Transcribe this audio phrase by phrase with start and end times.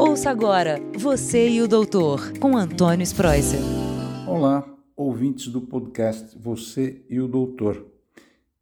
[0.00, 3.58] Ouça agora Você e o Doutor, com Antônio Spreuser.
[4.28, 4.64] Olá,
[4.96, 7.84] ouvintes do podcast Você e o Doutor.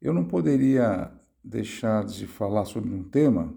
[0.00, 1.12] Eu não poderia
[1.44, 3.54] deixar de falar sobre um tema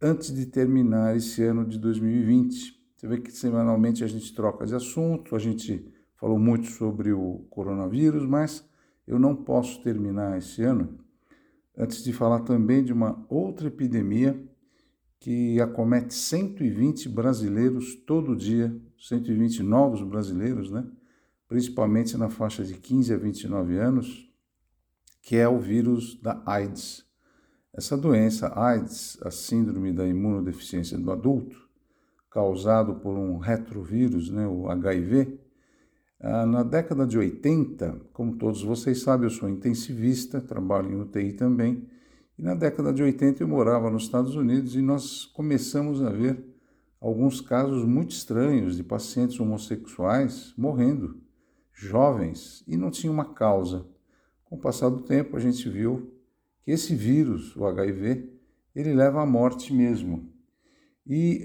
[0.00, 2.74] antes de terminar esse ano de 2020.
[2.96, 5.86] Você vê que semanalmente a gente troca de assunto, a gente
[6.18, 8.66] falou muito sobre o coronavírus, mas
[9.06, 10.98] eu não posso terminar esse ano
[11.76, 14.45] antes de falar também de uma outra epidemia
[15.26, 20.86] que acomete 120 brasileiros todo dia, 120 novos brasileiros, né?
[21.48, 24.32] principalmente na faixa de 15 a 29 anos,
[25.20, 27.04] que é o vírus da AIDS.
[27.74, 31.56] Essa doença, AIDS, a síndrome da imunodeficiência do adulto,
[32.30, 35.40] causado por um retrovírus, né, o HIV,
[36.20, 41.32] ah, na década de 80, como todos vocês sabem, eu sou intensivista, trabalho em UTI
[41.32, 41.84] também,
[42.38, 46.38] e na década de 80 eu morava nos Estados Unidos e nós começamos a ver
[47.00, 51.20] alguns casos muito estranhos de pacientes homossexuais morrendo,
[51.72, 53.86] jovens, e não tinha uma causa.
[54.44, 56.12] Com o passar do tempo, a gente viu
[56.62, 58.30] que esse vírus, o HIV,
[58.74, 60.30] ele leva à morte mesmo.
[61.06, 61.44] E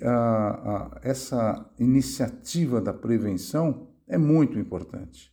[1.03, 5.31] essa iniciativa da prevenção é muito importante.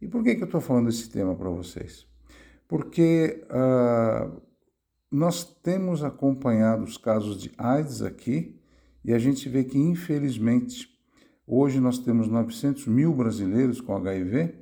[0.00, 2.06] E por que, que eu estou falando esse tema para vocês?
[2.68, 4.40] Porque uh,
[5.10, 8.60] nós temos acompanhado os casos de AIDS aqui
[9.04, 10.88] e a gente vê que, infelizmente,
[11.46, 14.54] hoje nós temos 900 mil brasileiros com HIV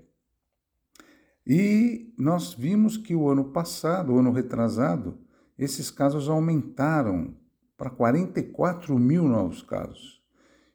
[1.47, 5.19] e nós vimos que o ano passado, o ano retrasado,
[5.59, 7.35] esses casos aumentaram
[7.77, 10.23] para 44 mil novos casos.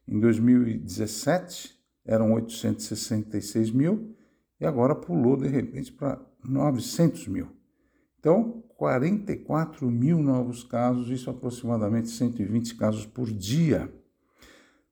[0.08, 4.16] Em 2017 eram 866 mil
[4.60, 7.50] e agora pulou de repente para 900 mil.
[8.20, 13.90] Então, 44 mil novos casos, isso aproximadamente 120 casos por dia.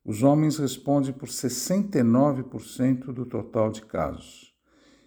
[0.06, 4.56] Os homens respondem por 69% do total de casos.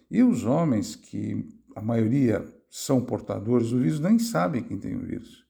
[0.09, 5.03] E os homens, que a maioria são portadores do vírus, nem sabem quem tem o
[5.03, 5.43] vírus.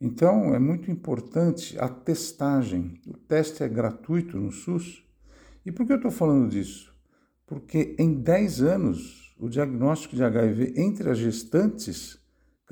[0.00, 2.94] Então, é muito importante a testagem.
[3.08, 5.04] O teste é gratuito no SUS.
[5.66, 6.94] E por que eu estou falando disso?
[7.44, 12.21] Porque em 10 anos, o diagnóstico de HIV entre as gestantes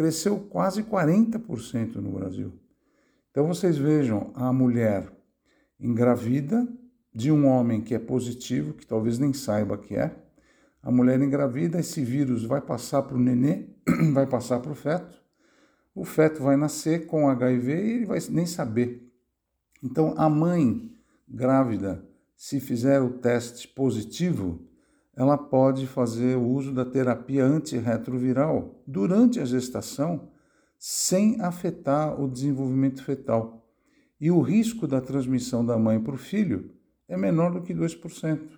[0.00, 2.54] cresceu quase 40% no Brasil.
[3.30, 5.12] Então vocês vejam a mulher
[5.78, 6.66] engravida
[7.14, 10.16] de um homem que é positivo, que talvez nem saiba que é.
[10.82, 13.68] A mulher engravida, esse vírus vai passar para o nenê,
[14.14, 15.22] vai passar para o feto.
[15.94, 19.06] O feto vai nascer com HIV e ele vai nem saber.
[19.84, 20.90] Então a mãe
[21.28, 24.66] grávida, se fizer o teste positivo,
[25.20, 30.30] ela pode fazer o uso da terapia antirretroviral durante a gestação
[30.78, 33.70] sem afetar o desenvolvimento fetal.
[34.18, 36.74] E o risco da transmissão da mãe para o filho
[37.06, 38.48] é menor do que 2%.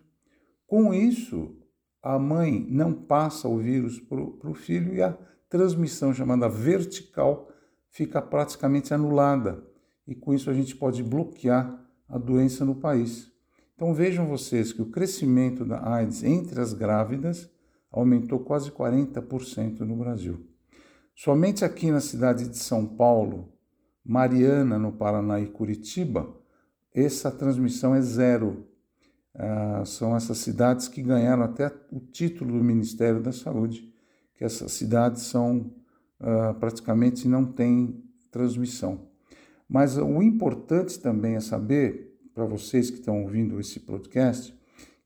[0.64, 1.52] Com isso,
[2.00, 5.18] a mãe não passa o vírus para o filho e a
[5.48, 7.50] transmissão chamada vertical
[7.88, 9.66] fica praticamente anulada.
[10.06, 13.31] E com isso a gente pode bloquear a doença no país.
[13.82, 17.50] Então vejam vocês que o crescimento da AIDS entre as grávidas
[17.90, 20.46] aumentou quase 40% no Brasil.
[21.16, 23.52] Somente aqui na cidade de São Paulo,
[24.04, 26.32] Mariana, no Paraná e Curitiba,
[26.94, 28.68] essa transmissão é zero.
[29.34, 33.92] Ah, são essas cidades que ganharam até o título do Ministério da Saúde,
[34.36, 35.74] que essas cidades são
[36.20, 38.00] ah, praticamente não têm
[38.30, 39.08] transmissão.
[39.68, 44.54] Mas o importante também é saber para vocês que estão ouvindo esse podcast,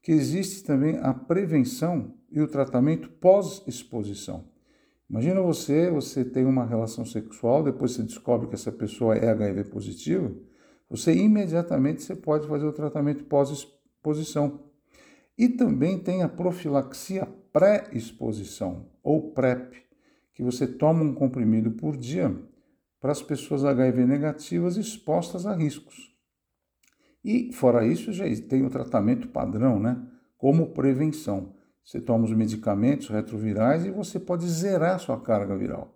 [0.02, 4.44] que existe também a prevenção e o tratamento pós-exposição.
[5.08, 9.64] Imagina você, você tem uma relação sexual, depois você descobre que essa pessoa é HIV
[9.64, 10.32] positiva,
[10.88, 14.64] você imediatamente você pode fazer o tratamento pós-exposição.
[15.38, 19.74] E também tem a profilaxia pré-exposição, ou PrEP,
[20.32, 22.34] que você toma um comprimido por dia
[23.00, 26.15] para as pessoas HIV negativas expostas a riscos.
[27.26, 30.00] E, fora isso, já tem o tratamento padrão, né?
[30.38, 31.56] Como prevenção.
[31.84, 35.92] Você toma os medicamentos retrovirais e você pode zerar sua carga viral.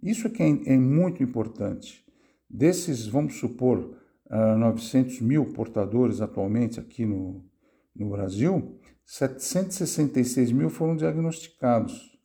[0.00, 2.04] Isso que é, é muito importante.
[2.48, 3.96] Desses, vamos supor, uh,
[4.30, 7.44] ah, 900 mil portadores atualmente aqui no,
[7.92, 12.16] no Brasil, 766 mil foram diagnosticados.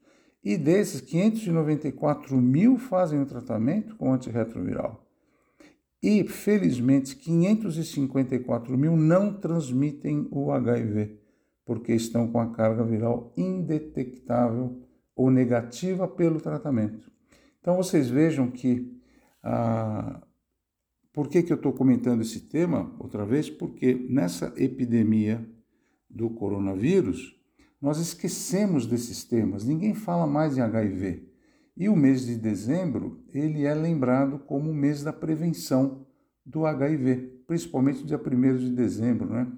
[0.44, 5.05] E desses, 594 mil fazem o tratamento com antirretroviral.
[6.08, 11.18] E, felizmente, 554 mil não transmitem o HIV,
[11.66, 14.84] porque estão com a carga viral indetectável
[15.16, 17.12] ou negativa pelo tratamento.
[17.60, 19.02] Então, vocês vejam que,
[19.42, 20.22] ah,
[21.12, 23.50] Por que, que eu estou comentando esse tema outra vez?
[23.50, 25.44] Porque nessa epidemia
[26.08, 27.36] do coronavírus,
[27.82, 31.25] nós esquecemos desses temas, ninguém fala mais em HIV.
[31.78, 36.06] E o mês de dezembro, ele é lembrado como o mês da prevenção
[36.46, 39.52] do HIV, principalmente dia 1 de dezembro, né?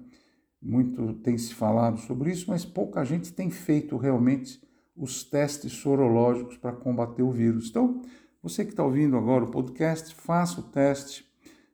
[0.60, 4.60] Muito tem se falado sobre isso, mas pouca gente tem feito realmente
[4.96, 7.68] os testes sorológicos para combater o vírus.
[7.70, 8.02] Então,
[8.42, 11.24] você que está ouvindo agora o podcast, faça o teste.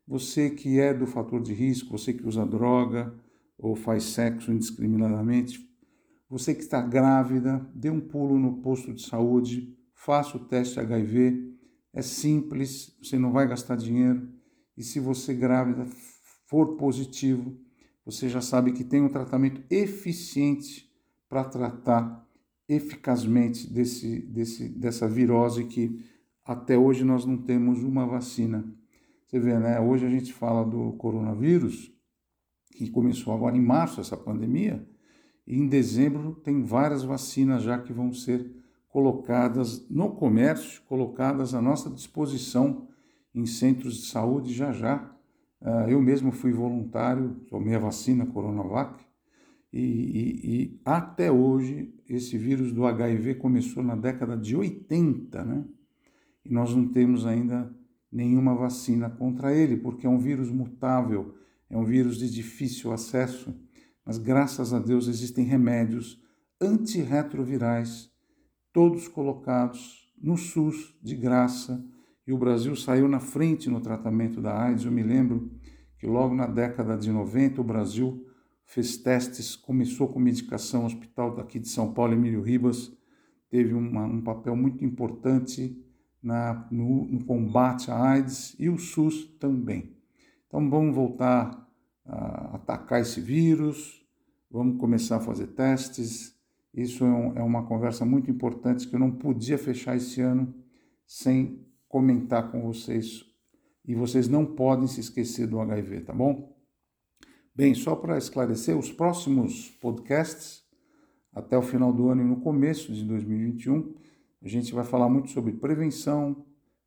[0.06, 3.14] Você que é do fator de risco, você que usa droga
[3.56, 5.66] ou faz sexo indiscriminadamente,
[6.28, 11.54] você que está grávida, dê um pulo no posto de saúde, faça o teste HIV.
[11.92, 14.28] É simples, você não vai gastar dinheiro.
[14.76, 15.86] E se você grávida
[16.46, 17.56] for positivo,
[18.04, 20.90] você já sabe que tem um tratamento eficiente
[21.28, 22.24] para tratar
[22.68, 26.04] eficazmente desse, desse, dessa virose que
[26.44, 28.64] até hoje nós não temos uma vacina.
[29.26, 29.80] Você vê, né?
[29.80, 31.90] Hoje a gente fala do coronavírus,
[32.72, 34.86] que começou agora em março essa pandemia,
[35.46, 38.63] e em dezembro tem várias vacinas já que vão ser
[38.94, 42.86] colocadas no comércio, colocadas à nossa disposição
[43.34, 45.12] em centros de saúde já já.
[45.60, 49.04] Ah, eu mesmo fui voluntário, tomei a vacina Coronavac,
[49.72, 55.64] e, e, e, até hoje esse vírus do HIV começou na década de 80, né?
[56.44, 57.74] E nós não temos ainda
[58.12, 61.34] nenhuma vacina contra ele, porque é um vírus mutável,
[61.68, 63.52] é um vírus de difícil acesso,
[64.06, 66.22] mas graças a Deus existem remédios
[66.60, 68.13] antirretrovirais,
[68.74, 71.82] todos colocados no SUS de graça
[72.26, 74.84] e o Brasil saiu na frente no tratamento da AIDS.
[74.84, 75.48] Eu me lembro
[75.96, 78.26] que logo na década de 90 o Brasil
[78.66, 82.92] fez testes, começou com medicação, hospital daqui de São Paulo, Emílio Ribas,
[83.48, 85.80] teve uma, um papel muito importante
[86.20, 89.94] na, no, no, combate à AIDS e o SUS também.
[90.48, 91.64] Então vamos voltar
[92.04, 94.04] a atacar esse vírus,
[94.50, 96.33] vamos começar a fazer testes.
[96.74, 100.52] Isso é, um, é uma conversa muito importante que eu não podia fechar esse ano
[101.06, 103.24] sem comentar com vocês
[103.86, 106.52] e vocês não podem se esquecer do HIV, tá bom?
[107.54, 110.64] Bem, só para esclarecer, os próximos podcasts,
[111.32, 113.94] até o final do ano e no começo de 2021,
[114.42, 116.44] a gente vai falar muito sobre prevenção,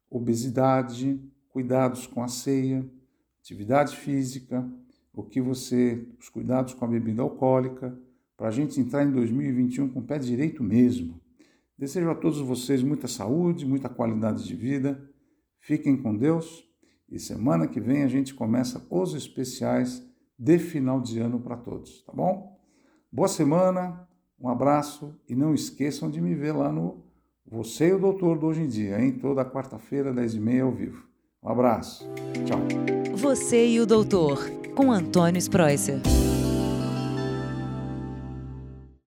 [0.10, 2.86] obesidade, cuidados com a ceia,
[3.40, 4.70] atividade física,
[5.14, 7.98] o que você, os cuidados com a bebida alcoólica,
[8.38, 11.20] para a gente entrar em 2021 com o pé direito mesmo.
[11.78, 15.04] Desejo a todos vocês muita saúde, muita qualidade de vida.
[15.60, 16.64] Fiquem com Deus
[17.10, 20.06] e semana que vem a gente começa os especiais
[20.38, 22.58] de final de ano para todos, tá bom?
[23.12, 24.08] Boa semana,
[24.40, 27.04] um abraço e não esqueçam de me ver lá no
[27.46, 31.08] Você e o Doutor do Hoje em Dia, em toda quarta-feira, 10h30 ao vivo.
[31.42, 32.08] Um abraço,
[32.46, 32.60] tchau.
[33.16, 34.40] Você e o Doutor,
[34.76, 36.02] com Antônio Spreuser.